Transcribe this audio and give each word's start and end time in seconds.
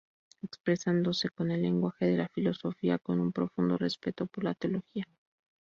Expresándose 0.41 1.29
con 1.29 1.51
el 1.51 1.61
lenguaje 1.61 2.05
de 2.07 2.17
la 2.17 2.27
filosofía 2.27 2.97
con 2.97 3.19
un 3.19 3.31
profundo 3.31 3.77
respeto 3.77 4.25
por 4.25 4.43
la 4.45 4.55
teología. 4.55 5.03